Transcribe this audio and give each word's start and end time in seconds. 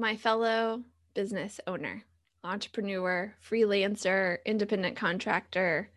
my 0.00 0.16
fellow 0.16 0.82
business 1.14 1.60
owner, 1.66 2.02
entrepreneur, 2.42 3.34
freelancer, 3.46 4.38
independent 4.46 4.96
contractor, 4.96 5.90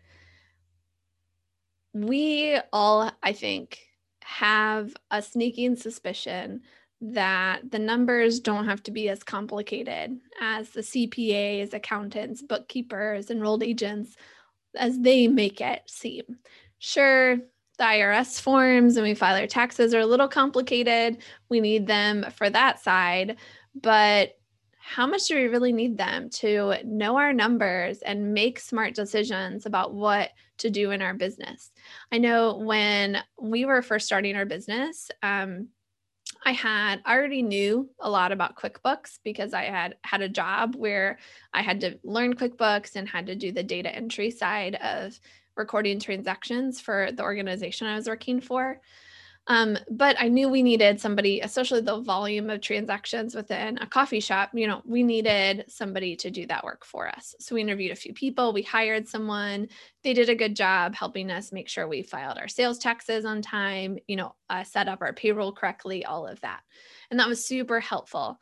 we 1.94 2.58
all, 2.72 3.10
I 3.22 3.32
think, 3.32 3.78
have 4.22 4.94
a 5.10 5.22
sneaking 5.22 5.76
suspicion 5.76 6.60
that 7.00 7.70
the 7.70 7.78
numbers 7.78 8.40
don't 8.40 8.66
have 8.66 8.82
to 8.82 8.90
be 8.90 9.08
as 9.08 9.22
complicated 9.22 10.18
as 10.40 10.70
the 10.70 10.80
CPAs, 10.80 11.72
accountants, 11.72 12.42
bookkeepers, 12.42 13.30
enrolled 13.30 13.62
agents 13.62 14.16
as 14.76 14.98
they 15.00 15.28
make 15.28 15.60
it 15.60 15.82
seem. 15.86 16.24
Sure, 16.78 17.36
the 17.36 17.84
IRS 17.84 18.40
forms 18.40 18.96
and 18.96 19.04
we 19.04 19.14
file 19.14 19.36
our 19.40 19.46
taxes 19.46 19.94
are 19.94 20.00
a 20.00 20.06
little 20.06 20.28
complicated. 20.28 21.18
We 21.48 21.60
need 21.60 21.86
them 21.86 22.24
for 22.36 22.48
that 22.50 22.80
side, 22.80 23.36
but 23.74 24.36
how 24.86 25.06
much 25.06 25.28
do 25.28 25.36
we 25.36 25.44
really 25.44 25.72
need 25.72 25.96
them 25.96 26.28
to 26.28 26.74
know 26.84 27.16
our 27.16 27.32
numbers 27.32 28.00
and 28.00 28.34
make 28.34 28.60
smart 28.60 28.94
decisions 28.94 29.64
about 29.64 29.94
what 29.94 30.30
to 30.58 30.68
do 30.68 30.90
in 30.90 31.00
our 31.00 31.14
business? 31.14 31.72
I 32.12 32.18
know 32.18 32.58
when 32.58 33.18
we 33.40 33.64
were 33.64 33.80
first 33.80 34.04
starting 34.04 34.36
our 34.36 34.44
business, 34.44 35.10
um, 35.22 35.68
I 36.44 36.52
had 36.52 37.00
I 37.06 37.16
already 37.16 37.42
knew 37.42 37.88
a 37.98 38.10
lot 38.10 38.30
about 38.30 38.56
QuickBooks 38.56 39.20
because 39.24 39.54
I 39.54 39.64
had 39.64 39.96
had 40.02 40.20
a 40.20 40.28
job 40.28 40.74
where 40.76 41.18
I 41.54 41.62
had 41.62 41.80
to 41.80 41.98
learn 42.04 42.34
QuickBooks 42.34 42.96
and 42.96 43.08
had 43.08 43.26
to 43.26 43.34
do 43.34 43.52
the 43.52 43.62
data 43.62 43.94
entry 43.94 44.30
side 44.30 44.74
of 44.76 45.18
recording 45.56 45.98
transactions 45.98 46.80
for 46.80 47.10
the 47.12 47.22
organization 47.22 47.86
I 47.86 47.96
was 47.96 48.06
working 48.06 48.40
for. 48.40 48.80
Um, 49.46 49.76
but 49.90 50.16
I 50.18 50.28
knew 50.28 50.48
we 50.48 50.62
needed 50.62 51.00
somebody, 51.00 51.40
especially 51.40 51.82
the 51.82 52.00
volume 52.00 52.48
of 52.48 52.62
transactions 52.62 53.34
within 53.34 53.76
a 53.78 53.86
coffee 53.86 54.20
shop. 54.20 54.50
You 54.54 54.66
know, 54.66 54.80
we 54.86 55.02
needed 55.02 55.64
somebody 55.68 56.16
to 56.16 56.30
do 56.30 56.46
that 56.46 56.64
work 56.64 56.84
for 56.84 57.08
us. 57.08 57.34
So 57.40 57.54
we 57.54 57.60
interviewed 57.60 57.92
a 57.92 57.96
few 57.96 58.14
people, 58.14 58.54
we 58.54 58.62
hired 58.62 59.06
someone. 59.06 59.68
They 60.02 60.14
did 60.14 60.30
a 60.30 60.34
good 60.34 60.56
job 60.56 60.94
helping 60.94 61.30
us 61.30 61.52
make 61.52 61.68
sure 61.68 61.86
we 61.86 62.02
filed 62.02 62.38
our 62.38 62.48
sales 62.48 62.78
taxes 62.78 63.26
on 63.26 63.42
time, 63.42 63.98
you 64.06 64.16
know, 64.16 64.34
uh, 64.48 64.64
set 64.64 64.88
up 64.88 65.02
our 65.02 65.12
payroll 65.12 65.52
correctly, 65.52 66.06
all 66.06 66.26
of 66.26 66.40
that. 66.40 66.60
And 67.10 67.20
that 67.20 67.28
was 67.28 67.44
super 67.44 67.80
helpful. 67.80 68.38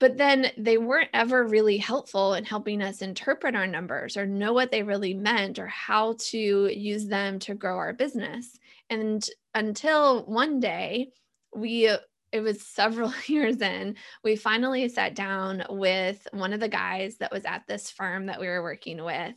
But 0.00 0.16
then 0.16 0.52
they 0.56 0.78
weren't 0.78 1.10
ever 1.12 1.44
really 1.44 1.76
helpful 1.76 2.34
in 2.34 2.44
helping 2.44 2.82
us 2.82 3.02
interpret 3.02 3.54
our 3.54 3.66
numbers 3.66 4.16
or 4.16 4.26
know 4.26 4.52
what 4.52 4.70
they 4.70 4.82
really 4.82 5.14
meant 5.14 5.58
or 5.58 5.66
how 5.66 6.14
to 6.18 6.68
use 6.72 7.06
them 7.06 7.38
to 7.40 7.54
grow 7.54 7.76
our 7.76 7.92
business. 7.92 8.57
And 8.90 9.24
until 9.54 10.24
one 10.24 10.60
day, 10.60 11.10
we 11.54 11.88
uh, 11.88 11.98
it 12.30 12.40
was 12.40 12.62
several 12.62 13.12
years 13.26 13.60
in, 13.60 13.96
we 14.22 14.36
finally 14.36 14.88
sat 14.88 15.14
down 15.14 15.64
with 15.70 16.26
one 16.32 16.52
of 16.52 16.60
the 16.60 16.68
guys 16.68 17.16
that 17.18 17.32
was 17.32 17.44
at 17.44 17.66
this 17.66 17.90
firm 17.90 18.26
that 18.26 18.40
we 18.40 18.46
were 18.46 18.62
working 18.62 19.02
with, 19.02 19.34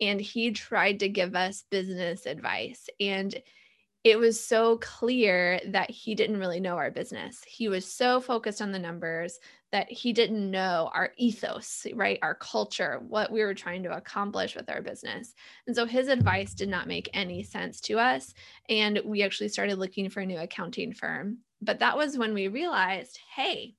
and 0.00 0.20
he 0.20 0.52
tried 0.52 1.00
to 1.00 1.08
give 1.08 1.34
us 1.34 1.64
business 1.70 2.26
advice. 2.26 2.88
And 3.00 3.34
it 4.04 4.18
was 4.18 4.38
so 4.38 4.76
clear 4.78 5.60
that 5.68 5.90
he 5.90 6.14
didn't 6.14 6.38
really 6.38 6.60
know 6.60 6.76
our 6.76 6.90
business. 6.90 7.42
He 7.46 7.68
was 7.68 7.90
so 7.90 8.20
focused 8.20 8.60
on 8.60 8.70
the 8.70 8.78
numbers 8.78 9.38
that 9.74 9.90
he 9.90 10.12
didn't 10.12 10.52
know 10.52 10.88
our 10.94 11.10
ethos, 11.16 11.84
right? 11.94 12.20
Our 12.22 12.36
culture, 12.36 13.00
what 13.08 13.32
we 13.32 13.42
were 13.42 13.54
trying 13.54 13.82
to 13.82 13.96
accomplish 13.96 14.54
with 14.54 14.70
our 14.70 14.80
business. 14.80 15.34
And 15.66 15.74
so 15.74 15.84
his 15.84 16.06
advice 16.06 16.54
did 16.54 16.68
not 16.68 16.86
make 16.86 17.10
any 17.12 17.42
sense 17.42 17.80
to 17.80 17.98
us. 17.98 18.34
And 18.68 19.00
we 19.04 19.24
actually 19.24 19.48
started 19.48 19.80
looking 19.80 20.10
for 20.10 20.20
a 20.20 20.26
new 20.26 20.38
accounting 20.38 20.92
firm. 20.92 21.38
But 21.60 21.80
that 21.80 21.96
was 21.96 22.16
when 22.16 22.34
we 22.34 22.46
realized 22.46 23.18
hey, 23.34 23.74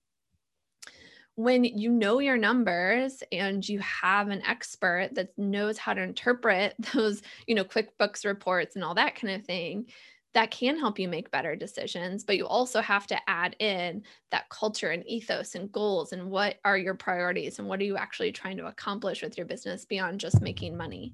when 1.36 1.64
you 1.64 1.92
know 1.92 2.20
your 2.20 2.38
numbers 2.38 3.24
and 3.32 3.68
you 3.68 3.80
have 3.80 4.28
an 4.28 4.42
expert 4.46 5.12
that 5.14 5.30
knows 5.38 5.78
how 5.78 5.94
to 5.94 6.02
interpret 6.02 6.76
those, 6.94 7.22
you 7.48 7.56
know, 7.56 7.64
QuickBooks 7.64 8.26
reports 8.26 8.76
and 8.76 8.84
all 8.84 8.96
that 8.96 9.16
kind 9.16 9.34
of 9.34 9.46
thing, 9.46 9.86
that 10.36 10.52
can 10.52 10.78
help 10.78 11.00
you 11.00 11.08
make 11.08 11.32
better 11.32 11.56
decisions 11.56 12.24
but 12.24 12.38
you 12.38 12.46
also 12.46 12.82
have 12.82 13.08
to 13.08 13.18
add 13.28 13.56
in 13.60 14.04
that 14.36 14.50
culture 14.50 14.90
and 14.90 15.08
ethos 15.08 15.56
and 15.56 15.72
goals 15.72 16.12
and 16.12 16.30
what 16.30 16.58
are 16.66 16.78
your 16.78 16.94
priorities 16.94 17.58
and 17.58 17.68
what 17.68 17.80
are 17.80 17.86
you 17.86 17.96
actually 17.96 18.32
trying 18.32 18.58
to 18.58 18.68
accomplish 18.68 19.22
with 19.22 19.38
your 19.38 19.48
business 19.48 19.86
beyond 19.86 20.20
just 20.20 20.42
making 20.42 20.76
money. 20.76 21.14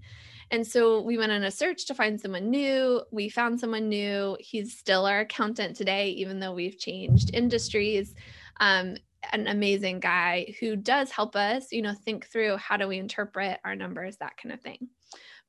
And 0.50 0.66
so 0.66 1.02
we 1.02 1.18
went 1.18 1.32
on 1.32 1.44
a 1.44 1.52
search 1.52 1.86
to 1.86 1.94
find 1.94 2.20
someone 2.20 2.50
new. 2.50 3.04
We 3.12 3.30
found 3.30 3.60
someone 3.60 3.88
new. 3.88 4.38
He's 4.40 4.78
still 4.78 5.06
our 5.06 5.22
accountant 5.22 5.76
today 5.76 6.10
even 6.10 6.40
though 6.40 6.54
we've 6.54 6.80
changed 6.80 7.30
industries. 7.34 8.16
Um, 8.60 8.98
an 9.34 9.46
amazing 9.46 10.00
guy 10.00 10.56
who 10.60 10.76
does 10.76 11.12
help 11.12 11.36
us 11.36 11.72
you 11.72 11.84
know 11.84 11.94
think 11.94 12.26
through 12.26 12.58
how 12.58 12.76
do 12.76 12.88
we 12.88 12.98
interpret 12.98 13.60
our 13.64 13.76
numbers 13.76 14.18
that 14.18 14.36
kind 14.36 14.52
of 14.52 14.60
thing 14.62 14.90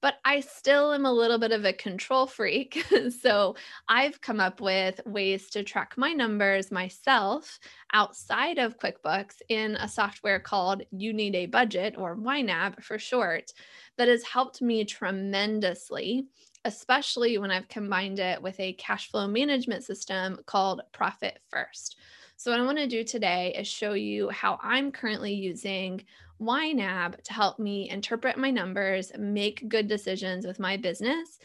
but 0.03 0.17
I 0.25 0.41
still 0.41 0.93
am 0.93 1.07
a 1.07 1.13
little 1.13 1.39
bit 1.39 1.53
of 1.53 1.65
a 1.65 1.73
control 1.73 2.27
freak. 2.27 2.85
so 3.23 3.55
I've 3.89 4.21
come 4.21 4.41
up 4.41 4.61
with 4.61 5.01
ways 5.07 5.49
to 5.51 5.63
track 5.63 5.95
my 5.97 6.13
numbers 6.13 6.73
myself 6.73 7.61
outside 7.93 8.59
of 8.59 8.79
QuickBooks 8.79 9.37
in 9.49 9.77
a 9.77 9.89
software 9.89 10.41
called 10.41 10.83
You 10.91 11.13
Need 11.13 11.37
a 11.37 11.47
Budget 11.47 11.95
or 11.97 12.17
YNAB 12.17 12.83
for 12.83 12.99
short, 12.99 13.53
that 13.97 14.09
has 14.09 14.25
helped 14.25 14.61
me 14.61 14.85
tremendously. 14.85 16.27
Especially 16.65 17.39
when 17.39 17.51
I've 17.51 17.67
combined 17.67 18.21
it 18.21 18.41
with 18.41 18.59
a 18.61 18.75
cash 18.75 19.11
flow 19.11 19.27
management 19.27 19.83
system 19.83 20.39
called 20.47 20.81
Profit 20.93 21.41
First. 21.51 21.97
So, 22.43 22.51
what 22.51 22.59
I 22.59 22.65
want 22.65 22.79
to 22.79 22.89
do 22.89 23.05
today 23.05 23.55
is 23.57 23.69
show 23.69 23.93
you 23.93 24.29
how 24.31 24.59
I'm 24.61 24.91
currently 24.91 25.33
using 25.33 26.03
YNAB 26.41 27.23
to 27.23 27.33
help 27.33 27.61
me 27.61 27.89
interpret 27.89 28.37
my 28.37 28.51
numbers, 28.51 29.13
make 29.17 29.69
good 29.69 29.87
decisions 29.87 30.45
with 30.45 30.59
my 30.59 30.77
business, 30.77 31.39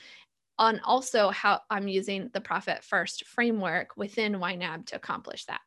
and 0.58 0.82
also 0.84 1.30
how 1.30 1.62
I'm 1.70 1.88
using 1.88 2.32
the 2.34 2.42
Profit 2.42 2.84
First 2.84 3.28
framework 3.28 3.96
within 3.96 4.40
YNAB 4.40 4.88
to 4.88 4.96
accomplish 4.96 5.46
that. 5.46 5.62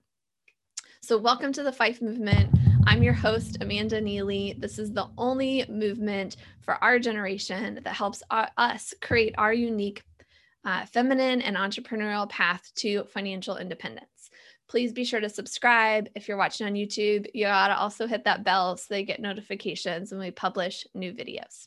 So, 1.00 1.16
welcome 1.16 1.52
to 1.52 1.62
the 1.62 1.70
Fife 1.70 2.02
Movement. 2.02 2.52
I'm 2.88 3.04
your 3.04 3.14
host, 3.14 3.58
Amanda 3.60 4.00
Neely. 4.00 4.56
This 4.58 4.80
is 4.80 4.90
the 4.90 5.10
only 5.16 5.64
movement 5.68 6.38
for 6.60 6.74
our 6.82 6.98
generation 6.98 7.78
that 7.84 7.94
helps 7.94 8.24
us 8.32 8.94
create 9.00 9.36
our 9.38 9.52
unique 9.52 10.02
uh, 10.64 10.86
feminine 10.86 11.40
and 11.40 11.56
entrepreneurial 11.56 12.28
path 12.28 12.72
to 12.78 13.04
financial 13.04 13.58
independence 13.58 14.19
please 14.70 14.92
be 14.92 15.04
sure 15.04 15.18
to 15.18 15.28
subscribe. 15.28 16.08
If 16.14 16.28
you're 16.28 16.36
watching 16.36 16.64
on 16.64 16.74
YouTube, 16.74 17.26
you 17.34 17.46
gotta 17.46 17.76
also 17.76 18.06
hit 18.06 18.22
that 18.24 18.44
bell 18.44 18.76
so 18.76 18.86
they 18.88 19.02
get 19.02 19.20
notifications 19.20 20.12
when 20.12 20.20
we 20.20 20.30
publish 20.30 20.86
new 20.94 21.12
videos. 21.12 21.66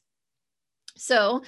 So, 0.95 1.43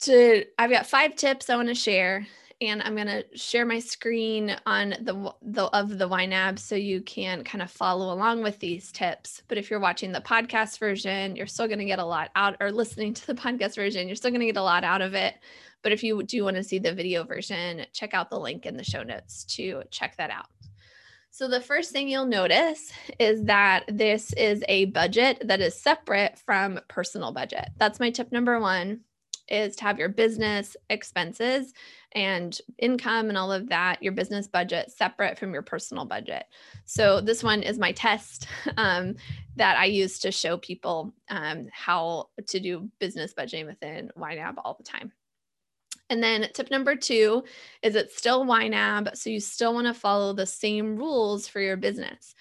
to 0.00 0.44
I've 0.58 0.70
got 0.70 0.86
five 0.86 1.14
tips 1.14 1.48
I 1.48 1.54
want 1.54 1.68
to 1.68 1.76
share, 1.76 2.26
and 2.62 2.80
I'm 2.82 2.96
gonna 2.96 3.24
share 3.34 3.66
my 3.66 3.80
screen 3.80 4.56
on 4.66 4.90
the, 5.00 5.34
the 5.42 5.64
of 5.64 5.98
the 5.98 6.08
YNAB 6.08 6.58
so 6.60 6.76
you 6.76 7.02
can 7.02 7.42
kind 7.42 7.60
of 7.60 7.70
follow 7.70 8.14
along 8.14 8.42
with 8.42 8.60
these 8.60 8.92
tips. 8.92 9.42
But 9.48 9.58
if 9.58 9.68
you're 9.68 9.80
watching 9.80 10.12
the 10.12 10.20
podcast 10.20 10.78
version, 10.78 11.34
you're 11.34 11.48
still 11.48 11.66
gonna 11.66 11.84
get 11.84 11.98
a 11.98 12.04
lot 12.04 12.30
out, 12.36 12.56
or 12.60 12.70
listening 12.70 13.14
to 13.14 13.26
the 13.26 13.34
podcast 13.34 13.74
version, 13.74 14.06
you're 14.06 14.16
still 14.16 14.30
gonna 14.30 14.46
get 14.46 14.56
a 14.56 14.62
lot 14.62 14.84
out 14.84 15.02
of 15.02 15.14
it. 15.14 15.34
But 15.82 15.90
if 15.90 16.04
you 16.04 16.22
do 16.22 16.44
want 16.44 16.56
to 16.56 16.62
see 16.62 16.78
the 16.78 16.94
video 16.94 17.24
version, 17.24 17.84
check 17.92 18.14
out 18.14 18.30
the 18.30 18.38
link 18.38 18.64
in 18.64 18.76
the 18.76 18.84
show 18.84 19.02
notes 19.02 19.44
to 19.56 19.82
check 19.90 20.16
that 20.16 20.30
out. 20.30 20.46
So, 21.30 21.48
the 21.48 21.60
first 21.60 21.90
thing 21.90 22.08
you'll 22.08 22.26
notice 22.26 22.92
is 23.18 23.42
that 23.44 23.84
this 23.88 24.32
is 24.34 24.62
a 24.68 24.84
budget 24.84 25.42
that 25.48 25.60
is 25.60 25.74
separate 25.74 26.38
from 26.38 26.78
personal 26.88 27.32
budget. 27.32 27.70
That's 27.78 27.98
my 27.98 28.10
tip 28.10 28.30
number 28.30 28.60
one 28.60 29.00
is 29.48 29.76
to 29.76 29.84
have 29.84 29.98
your 29.98 30.08
business 30.08 30.76
expenses 30.90 31.72
and 32.12 32.58
income 32.78 33.28
and 33.28 33.38
all 33.38 33.52
of 33.52 33.68
that, 33.68 34.02
your 34.02 34.12
business 34.12 34.46
budget 34.46 34.90
separate 34.90 35.38
from 35.38 35.52
your 35.52 35.62
personal 35.62 36.04
budget. 36.04 36.44
So, 36.84 37.20
this 37.20 37.42
one 37.42 37.62
is 37.62 37.78
my 37.78 37.92
test 37.92 38.46
um, 38.76 39.16
that 39.56 39.76
I 39.76 39.86
use 39.86 40.18
to 40.20 40.32
show 40.32 40.56
people 40.56 41.12
um, 41.28 41.68
how 41.72 42.28
to 42.46 42.60
do 42.60 42.90
business 42.98 43.34
budgeting 43.34 43.66
within 43.66 44.10
YNAB 44.16 44.54
all 44.64 44.74
the 44.74 44.84
time. 44.84 45.12
And 46.10 46.22
then 46.22 46.46
tip 46.52 46.70
number 46.70 46.94
two 46.94 47.44
is 47.82 47.94
it's 47.94 48.18
still 48.18 48.44
YNAB. 48.44 49.16
So 49.16 49.30
you 49.30 49.40
still 49.40 49.72
want 49.72 49.86
to 49.86 49.94
follow 49.94 50.34
the 50.34 50.46
same 50.46 50.96
rules 50.96 51.48
for 51.48 51.60
your 51.60 51.76
business. 51.76 52.34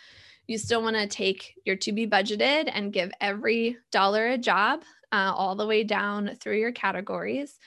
You 0.48 0.58
still 0.58 0.82
want 0.82 0.98
to 0.98 1.08
take 1.08 1.54
your 1.66 1.78
to 1.78 1.94
be 1.94 2.06
budgeted 2.06 2.70
and 2.74 2.92
give 2.92 3.12
every 3.22 3.78
dollar 3.92 4.28
a 4.28 4.38
job 4.38 4.84
uh, 5.12 5.34
all 5.36 5.56
the 5.56 5.68
way 5.68 5.84
down 5.84 6.36
through 6.40 6.58
your 6.58 6.72
categories. 6.72 7.60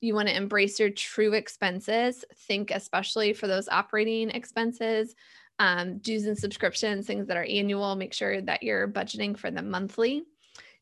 You 0.00 0.14
want 0.14 0.28
to 0.28 0.36
embrace 0.36 0.80
your 0.80 0.90
true 0.90 1.34
expenses. 1.34 2.24
Think 2.46 2.70
especially 2.70 3.32
for 3.32 3.46
those 3.46 3.68
operating 3.68 4.30
expenses, 4.30 5.14
um, 5.58 5.98
dues 5.98 6.24
and 6.24 6.38
subscriptions, 6.38 7.06
things 7.06 7.26
that 7.26 7.36
are 7.36 7.44
annual. 7.44 7.96
Make 7.96 8.14
sure 8.14 8.40
that 8.40 8.62
you're 8.62 8.88
budgeting 8.88 9.36
for 9.36 9.50
the 9.50 9.62
monthly 9.62 10.24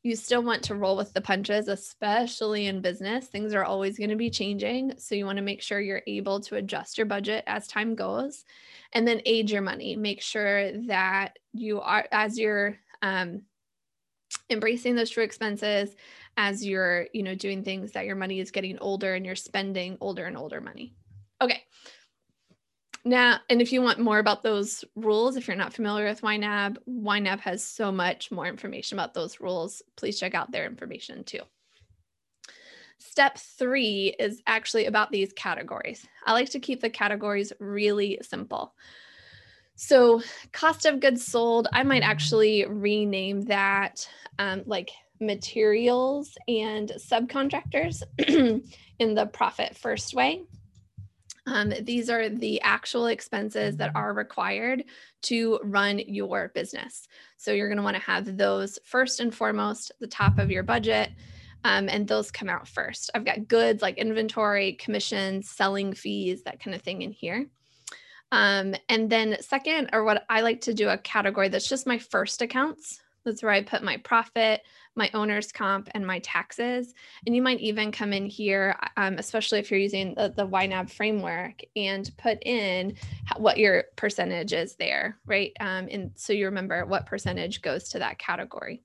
you 0.02 0.14
still 0.14 0.42
want 0.42 0.62
to 0.64 0.76
roll 0.76 0.96
with 0.96 1.12
the 1.12 1.20
punches, 1.20 1.68
especially 1.68 2.66
in 2.66 2.80
business. 2.80 3.26
Things 3.26 3.52
are 3.52 3.64
always 3.64 3.98
going 3.98 4.10
to 4.10 4.16
be 4.16 4.30
changing. 4.30 4.94
So 4.96 5.14
you 5.14 5.26
want 5.26 5.38
to 5.38 5.42
make 5.42 5.60
sure 5.60 5.80
you're 5.80 6.02
able 6.06 6.40
to 6.42 6.56
adjust 6.56 6.96
your 6.96 7.06
budget 7.06 7.44
as 7.46 7.66
time 7.66 7.94
goes 7.94 8.44
and 8.92 9.06
then 9.06 9.20
age 9.26 9.50
your 9.52 9.62
money. 9.62 9.96
Make 9.96 10.22
sure 10.22 10.72
that 10.86 11.38
you 11.52 11.80
are, 11.80 12.06
as 12.12 12.38
you're 12.38 12.78
um, 13.02 13.42
embracing 14.50 14.94
those 14.94 15.10
true 15.10 15.24
expenses, 15.24 15.94
as 16.36 16.64
you're, 16.64 17.06
you 17.12 17.22
know, 17.22 17.34
doing 17.34 17.62
things 17.62 17.92
that 17.92 18.06
your 18.06 18.16
money 18.16 18.40
is 18.40 18.50
getting 18.50 18.78
older 18.78 19.14
and 19.14 19.26
you're 19.26 19.34
spending 19.34 19.96
older 20.00 20.26
and 20.26 20.36
older 20.36 20.60
money. 20.60 20.94
Okay. 21.40 21.62
Now, 23.04 23.40
and 23.48 23.62
if 23.62 23.72
you 23.72 23.80
want 23.80 24.00
more 24.00 24.18
about 24.18 24.42
those 24.42 24.84
rules, 24.94 25.36
if 25.36 25.46
you're 25.46 25.56
not 25.56 25.72
familiar 25.72 26.06
with 26.06 26.20
YNAB, 26.20 26.76
YNAB 26.88 27.40
has 27.40 27.64
so 27.64 27.90
much 27.90 28.30
more 28.30 28.46
information 28.46 28.98
about 28.98 29.14
those 29.14 29.40
rules. 29.40 29.82
Please 29.96 30.18
check 30.18 30.34
out 30.34 30.50
their 30.50 30.66
information 30.66 31.24
too. 31.24 31.40
Step 32.98 33.38
three 33.38 34.14
is 34.18 34.42
actually 34.46 34.86
about 34.86 35.12
these 35.12 35.32
categories. 35.32 36.06
I 36.26 36.32
like 36.32 36.50
to 36.50 36.60
keep 36.60 36.80
the 36.80 36.90
categories 36.90 37.52
really 37.60 38.18
simple. 38.22 38.74
So, 39.80 40.20
cost 40.50 40.86
of 40.86 40.98
goods 40.98 41.24
sold, 41.24 41.68
I 41.72 41.84
might 41.84 42.02
actually 42.02 42.64
rename 42.64 43.42
that 43.42 44.08
um, 44.40 44.64
like 44.66 44.90
materials 45.20 46.36
and 46.48 46.90
subcontractors 46.98 48.02
in 48.98 49.14
the 49.14 49.26
profit 49.26 49.76
first 49.76 50.14
way. 50.14 50.42
Um, 51.46 51.72
these 51.82 52.10
are 52.10 52.28
the 52.28 52.60
actual 52.62 53.06
expenses 53.06 53.76
that 53.76 53.94
are 53.94 54.12
required 54.12 54.82
to 55.22 55.60
run 55.62 56.00
your 56.00 56.48
business. 56.56 57.06
So 57.36 57.52
you're 57.52 57.68
going 57.68 57.78
to 57.78 57.84
want 57.84 57.96
to 57.96 58.02
have 58.02 58.36
those 58.36 58.80
first 58.82 59.20
and 59.20 59.32
foremost, 59.32 59.92
the 60.00 60.08
top 60.08 60.38
of 60.38 60.50
your 60.50 60.64
budget, 60.64 61.10
um, 61.62 61.88
and 61.88 62.08
those 62.08 62.32
come 62.32 62.48
out 62.48 62.66
first. 62.66 63.12
I've 63.14 63.24
got 63.24 63.46
goods 63.46 63.80
like 63.80 63.96
inventory, 63.96 64.72
commissions, 64.72 65.48
selling 65.48 65.92
fees, 65.92 66.42
that 66.42 66.58
kind 66.58 66.74
of 66.74 66.82
thing 66.82 67.02
in 67.02 67.12
here. 67.12 67.46
Um, 68.30 68.74
and 68.88 69.08
then 69.08 69.36
second, 69.40 69.90
or 69.92 70.04
what 70.04 70.24
I 70.28 70.42
like 70.42 70.60
to 70.62 70.74
do 70.74 70.88
a 70.88 70.98
category 70.98 71.48
that's 71.48 71.68
just 71.68 71.86
my 71.86 71.98
first 71.98 72.42
accounts. 72.42 73.00
That's 73.24 73.42
where 73.42 73.52
I 73.52 73.62
put 73.62 73.82
my 73.82 73.98
profit, 73.98 74.62
my 74.94 75.10
owner's 75.12 75.52
comp, 75.52 75.88
and 75.92 76.06
my 76.06 76.18
taxes. 76.20 76.94
And 77.26 77.34
you 77.34 77.42
might 77.42 77.60
even 77.60 77.92
come 77.92 78.12
in 78.12 78.26
here, 78.26 78.76
um, 78.96 79.14
especially 79.18 79.58
if 79.58 79.70
you're 79.70 79.80
using 79.80 80.14
the, 80.14 80.32
the 80.34 80.46
YNAB 80.46 80.90
framework, 80.90 81.62
and 81.76 82.10
put 82.16 82.38
in 82.46 82.96
what 83.36 83.58
your 83.58 83.84
percentage 83.96 84.52
is 84.52 84.76
there, 84.76 85.18
right? 85.26 85.52
Um, 85.60 85.88
and 85.90 86.12
so 86.14 86.32
you 86.32 86.46
remember 86.46 86.86
what 86.86 87.06
percentage 87.06 87.60
goes 87.60 87.88
to 87.90 87.98
that 87.98 88.18
category. 88.18 88.82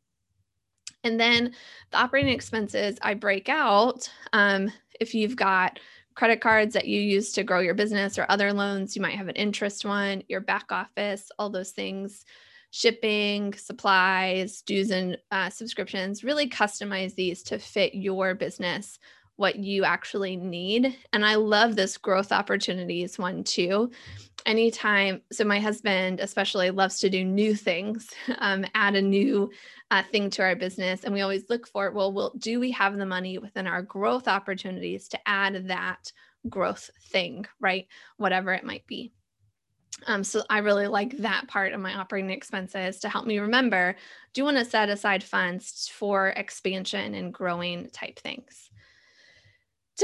And 1.04 1.20
then 1.20 1.54
the 1.92 1.98
operating 1.98 2.34
expenses 2.34 2.98
I 3.02 3.14
break 3.14 3.50
out 3.50 4.10
um, 4.32 4.72
if 5.00 5.14
you've 5.14 5.36
got 5.36 5.80
credit 6.16 6.42
cards 6.42 6.74
that 6.74 6.88
you 6.88 7.00
use 7.00 7.32
to 7.34 7.44
grow 7.44 7.60
your 7.60 7.74
business 7.74 8.18
or 8.18 8.26
other 8.30 8.54
loans, 8.54 8.96
you 8.96 9.02
might 9.02 9.18
have 9.18 9.28
an 9.28 9.36
interest 9.36 9.86
one, 9.86 10.24
your 10.28 10.42
back 10.42 10.72
office, 10.72 11.32
all 11.38 11.50
those 11.50 11.72
things 11.72 12.26
shipping, 12.74 13.54
supplies, 13.54 14.64
dues, 14.64 14.90
and 14.90 15.16
uh, 15.30 15.48
subscriptions. 15.48 16.24
Really 16.24 16.50
customize 16.50 17.14
these 17.14 17.44
to 17.44 17.60
fit 17.60 17.94
your 17.94 18.34
business, 18.34 18.98
what 19.36 19.56
you 19.56 19.84
actually 19.84 20.36
need. 20.36 20.96
And 21.12 21.26
I 21.26 21.36
love 21.36 21.76
this 21.76 21.98
growth 21.98 22.32
opportunities 22.32 23.18
one 23.18 23.44
too. 23.44 23.92
Anytime, 24.46 25.22
so 25.32 25.44
my 25.44 25.60
husband 25.60 26.20
especially 26.20 26.70
loves 26.70 27.00
to 27.00 27.10
do 27.10 27.24
new 27.24 27.56
things, 27.56 28.10
um, 28.40 28.66
add 28.76 28.96
a 28.96 29.02
new 29.02 29.52
uh, 29.92 30.04
thing 30.04 30.30
to 30.32 30.44
our 30.44 30.56
business. 30.56 31.04
And 31.04 31.14
we 31.14 31.22
always 31.22 31.50
look 31.50 31.68
for, 31.68 31.92
well, 31.92 32.12
will, 32.12 32.34
do 32.38 32.60
we 32.60 32.72
have 32.72 32.98
the 32.98 33.06
money 33.06 33.38
within 33.38 33.68
our 33.68 33.82
growth 33.82 34.28
opportunities 34.28 35.08
to 35.10 35.20
add 35.28 35.68
that 35.68 36.12
growth 36.50 36.90
thing, 37.10 37.46
right? 37.60 37.88
Whatever 38.18 38.54
it 38.54 38.66
might 38.66 38.86
be. 38.86 39.14
Um, 40.08 40.24
so 40.24 40.44
I 40.50 40.60
really 40.60 40.88
like 40.88 41.18
that 41.20 41.48
part 41.48 41.74
of 41.74 41.80
my 41.80 41.94
operating 41.96 42.32
expenses 42.32 43.00
to 43.00 43.10
help 43.10 43.26
me 43.26 43.40
remember 43.40 43.96
do 44.34 44.42
you 44.42 44.46
want 44.46 44.58
to 44.58 44.66
set 44.66 44.90
aside 44.90 45.24
funds 45.24 45.90
for 45.94 46.30
expansion 46.30 47.14
and 47.14 47.34
growing 47.34 47.90
type 47.92 48.20
things. 48.20 48.72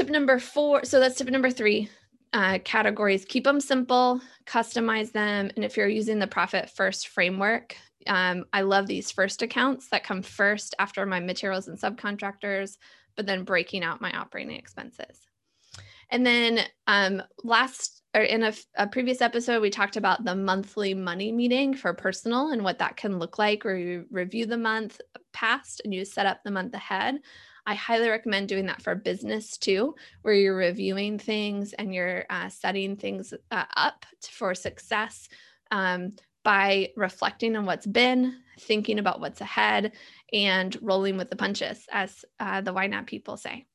Tip 0.00 0.08
number 0.08 0.38
four, 0.38 0.82
so 0.86 0.98
that's 0.98 1.16
tip 1.16 1.28
number 1.28 1.50
three. 1.50 1.90
Uh, 2.32 2.58
categories 2.64 3.26
keep 3.26 3.44
them 3.44 3.60
simple, 3.60 4.18
customize 4.46 5.12
them. 5.12 5.50
And 5.54 5.62
if 5.62 5.76
you're 5.76 5.88
using 5.88 6.18
the 6.18 6.26
profit 6.26 6.70
first 6.70 7.08
framework, 7.08 7.76
um, 8.06 8.46
I 8.54 8.62
love 8.62 8.86
these 8.86 9.10
first 9.10 9.42
accounts 9.42 9.90
that 9.90 10.02
come 10.02 10.22
first 10.22 10.74
after 10.78 11.04
my 11.04 11.20
materials 11.20 11.68
and 11.68 11.78
subcontractors, 11.78 12.78
but 13.14 13.26
then 13.26 13.44
breaking 13.44 13.84
out 13.84 14.00
my 14.00 14.10
operating 14.12 14.56
expenses. 14.56 15.20
And 16.08 16.24
then 16.24 16.60
um, 16.86 17.22
last 17.44 18.02
or 18.14 18.22
in 18.22 18.42
a, 18.42 18.54
a, 18.76 18.86
previous 18.86 19.20
episode, 19.20 19.60
we 19.60 19.68
talked 19.68 19.98
about 19.98 20.24
the 20.24 20.34
monthly 20.34 20.94
money 20.94 21.30
meeting 21.30 21.74
for 21.74 21.92
personal 21.92 22.52
and 22.52 22.64
what 22.64 22.78
that 22.78 22.96
can 22.96 23.18
look 23.18 23.38
like, 23.38 23.64
where 23.64 23.76
you 23.76 24.06
review 24.10 24.46
the 24.46 24.56
month 24.56 24.98
past 25.34 25.82
and 25.84 25.92
you 25.92 26.06
set 26.06 26.24
up 26.24 26.42
the 26.42 26.50
month 26.50 26.72
ahead. 26.72 27.18
I 27.70 27.74
highly 27.74 28.08
recommend 28.08 28.48
doing 28.48 28.66
that 28.66 28.82
for 28.82 28.96
business 28.96 29.56
too, 29.56 29.94
where 30.22 30.34
you're 30.34 30.56
reviewing 30.56 31.20
things 31.20 31.72
and 31.72 31.94
you're 31.94 32.24
uh, 32.28 32.48
setting 32.48 32.96
things 32.96 33.32
uh, 33.52 33.64
up 33.76 34.04
for 34.28 34.56
success 34.56 35.28
um, 35.70 36.16
by 36.42 36.88
reflecting 36.96 37.54
on 37.54 37.66
what's 37.66 37.86
been, 37.86 38.34
thinking 38.58 38.98
about 38.98 39.20
what's 39.20 39.40
ahead, 39.40 39.92
and 40.32 40.76
rolling 40.82 41.16
with 41.16 41.30
the 41.30 41.36
punches, 41.36 41.86
as 41.92 42.24
uh, 42.40 42.60
the 42.60 42.74
YNAB 42.74 43.06
people 43.06 43.36
say. 43.36 43.66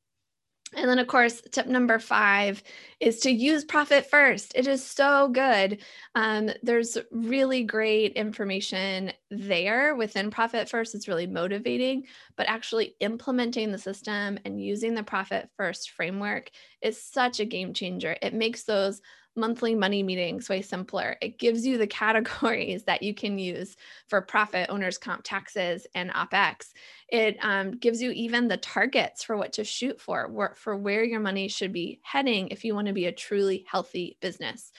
And 0.75 0.89
then, 0.89 0.99
of 0.99 1.07
course, 1.07 1.41
tip 1.51 1.67
number 1.67 1.99
five 1.99 2.61
is 2.99 3.19
to 3.21 3.31
use 3.31 3.63
profit 3.63 4.09
first. 4.09 4.53
It 4.55 4.67
is 4.67 4.83
so 4.83 5.29
good. 5.29 5.81
Um, 6.15 6.49
there's 6.63 6.97
really 7.11 7.63
great 7.63 8.13
information 8.13 9.11
there 9.31 9.95
within 9.95 10.31
Profit 10.31 10.69
First. 10.69 10.93
It's 10.93 11.07
really 11.07 11.27
motivating, 11.27 12.03
but 12.35 12.49
actually 12.49 12.95
implementing 12.99 13.71
the 13.71 13.77
system 13.77 14.37
and 14.45 14.61
using 14.61 14.95
the 14.95 15.03
Profit 15.03 15.49
First 15.57 15.91
framework 15.91 16.51
is 16.81 17.01
such 17.01 17.39
a 17.39 17.45
game 17.45 17.73
changer. 17.73 18.17
It 18.21 18.33
makes 18.33 18.63
those 18.63 19.01
monthly 19.35 19.75
money 19.75 20.03
meetings 20.03 20.49
way 20.49 20.61
simpler. 20.61 21.17
It 21.21 21.37
gives 21.37 21.65
you 21.65 21.77
the 21.77 21.87
categories 22.03 22.83
that 22.83 23.03
you 23.03 23.13
can 23.13 23.37
use 23.37 23.75
for 24.07 24.21
profit, 24.21 24.69
owner's 24.69 24.97
comp 24.97 25.23
taxes, 25.23 25.85
and 25.95 26.11
OPEX. 26.11 26.73
It 27.09 27.37
um, 27.41 27.71
gives 27.71 28.01
you 28.01 28.11
even 28.11 28.47
the 28.47 28.57
targets 28.57 29.23
for 29.23 29.37
what 29.37 29.53
to 29.53 29.63
shoot 29.63 29.99
for, 29.99 30.53
for 30.55 30.75
where 30.75 31.03
your 31.03 31.19
money 31.19 31.47
should 31.47 31.71
be 31.71 31.99
heading 32.03 32.47
if 32.49 32.63
you 32.63 32.73
want 32.73 32.87
to 32.87 32.93
be 32.93 33.05
a 33.05 33.11
truly 33.11 33.65
healthy 33.69 34.17
business. 34.21 34.71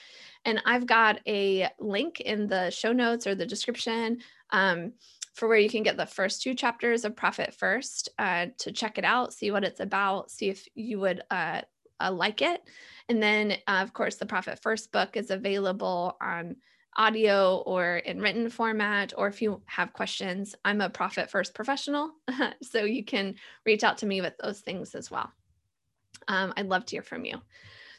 And 0.45 0.61
I've 0.65 0.85
got 0.85 1.19
a 1.27 1.69
link 1.79 2.21
in 2.21 2.47
the 2.47 2.69
show 2.69 2.93
notes 2.93 3.27
or 3.27 3.35
the 3.35 3.45
description. 3.45 4.19
Um, 4.51 4.93
for 5.33 5.47
where 5.47 5.59
you 5.59 5.69
can 5.69 5.83
get 5.83 5.97
the 5.97 6.05
first 6.07 6.41
two 6.41 6.55
chapters 6.55 7.05
of 7.05 7.15
Profit 7.15 7.53
First 7.53 8.09
uh, 8.17 8.47
to 8.57 8.71
check 8.71 8.97
it 8.97 9.05
out, 9.05 9.31
see 9.31 9.51
what 9.51 9.63
it's 9.63 9.79
about, 9.79 10.31
see 10.31 10.49
if 10.49 10.67
you 10.73 10.99
would 10.99 11.21
uh, 11.29 11.61
uh, 11.99 12.11
like 12.11 12.41
it. 12.41 12.61
And 13.09 13.23
then, 13.23 13.53
uh, 13.67 13.79
of 13.81 13.93
course, 13.93 14.15
the 14.15 14.25
Profit 14.25 14.59
First 14.61 14.91
book 14.91 15.15
is 15.15 15.31
available 15.31 16.17
on 16.21 16.57
audio 16.97 17.57
or 17.57 17.97
in 17.97 18.19
written 18.19 18.49
format, 18.49 19.13
or 19.15 19.27
if 19.27 19.41
you 19.41 19.61
have 19.65 19.93
questions, 19.93 20.55
I'm 20.65 20.81
a 20.81 20.89
Profit 20.89 21.29
First 21.29 21.53
professional. 21.53 22.11
so 22.61 22.83
you 22.83 23.05
can 23.05 23.35
reach 23.65 23.83
out 23.83 23.99
to 23.99 24.05
me 24.05 24.21
with 24.21 24.33
those 24.37 24.59
things 24.59 24.95
as 24.95 25.09
well. 25.09 25.31
Um, 26.27 26.53
I'd 26.57 26.67
love 26.67 26.85
to 26.85 26.95
hear 26.95 27.03
from 27.03 27.23
you. 27.23 27.41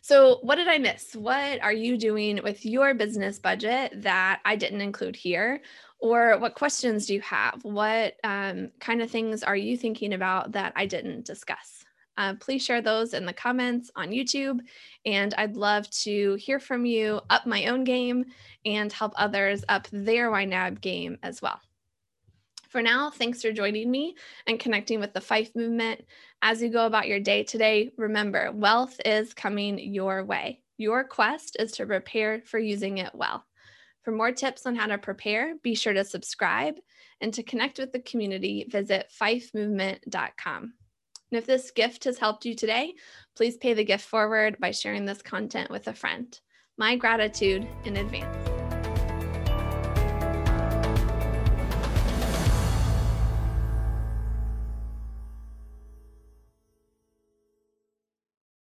So, 0.01 0.39
what 0.43 0.57
did 0.57 0.69
I 0.69 0.79
miss? 0.79 1.15
What 1.15 1.61
are 1.63 1.73
you 1.73 1.97
doing 1.97 2.41
with 2.43 2.65
your 2.65 2.95
business 2.95 3.39
budget 3.39 4.03
that 4.03 4.41
I 4.45 4.57
didn't 4.57 4.81
include 4.81 5.17
here? 5.17 5.61
Or 5.99 6.39
what 6.39 6.55
questions 6.55 7.07
do 7.07 7.15
you 7.15 7.21
have? 7.23 7.65
What 7.65 8.15
um, 8.23 8.71
kind 8.79 9.03
of 9.03 9.11
things 9.11 9.43
are 9.43 9.57
you 9.57 9.77
thinking 9.77 10.15
about 10.15 10.53
that 10.53 10.73
I 10.77 10.87
didn't 10.87 11.27
discuss? 11.27 11.78
Uh, 12.19 12.35
please 12.35 12.63
share 12.63 12.83
those 12.83 13.15
in 13.15 13.25
the 13.25 13.33
comments 13.33 13.91
on 13.97 14.11
YouTube. 14.11 14.59
And 15.07 15.33
I'd 15.39 15.57
love 15.57 15.89
to 16.03 16.35
hear 16.35 16.59
from 16.59 16.85
you, 16.85 17.21
up 17.31 17.47
my 17.47 17.67
own 17.67 17.85
game, 17.85 18.27
and 18.67 18.93
help 18.93 19.13
others 19.17 19.65
up 19.69 19.87
their 19.93 20.31
YNAB 20.31 20.81
game 20.81 21.17
as 21.23 21.41
well. 21.41 21.61
For 22.69 22.83
now, 22.83 23.11
thanks 23.11 23.41
for 23.41 23.53
joining 23.53 23.91
me 23.91 24.17
and 24.47 24.61
connecting 24.61 25.01
with 25.01 25.15
the 25.15 25.21
Fife 25.21 25.55
movement. 25.55 26.05
As 26.43 26.61
you 26.61 26.69
go 26.69 26.85
about 26.85 27.09
your 27.09 27.21
day 27.21 27.45
today, 27.45 27.93
remember 27.97 28.53
wealth 28.53 29.01
is 29.07 29.33
coming 29.33 29.79
your 29.79 30.25
way. 30.25 30.61
Your 30.77 31.05
quest 31.05 31.57
is 31.59 31.73
to 31.73 31.87
prepare 31.87 32.43
for 32.45 32.59
using 32.59 32.99
it 32.99 33.15
well. 33.15 33.45
For 34.03 34.11
more 34.11 34.33
tips 34.33 34.67
on 34.67 34.75
how 34.75 34.87
to 34.87 34.99
prepare, 34.99 35.55
be 35.63 35.75
sure 35.75 35.93
to 35.93 36.05
subscribe. 36.05 36.75
And 37.21 37.33
to 37.35 37.43
connect 37.43 37.79
with 37.79 37.93
the 37.93 38.01
community, 38.01 38.67
visit 38.69 39.11
fifemovement.com. 39.21 40.75
And 41.31 41.39
if 41.39 41.47
this 41.47 41.71
gift 41.71 42.05
has 42.05 42.19
helped 42.19 42.45
you 42.45 42.55
today, 42.55 42.95
please 43.37 43.57
pay 43.57 43.75
the 43.75 43.85
gift 43.85 44.05
forward 44.05 44.59
by 44.59 44.71
sharing 44.71 45.05
this 45.05 45.23
content 45.23 45.71
with 45.71 45.89
a 45.89 45.93
friend. 45.93 46.39
My 46.77 46.97
gratitude 46.97 47.67
in 47.85 47.97
advance. 47.97 48.48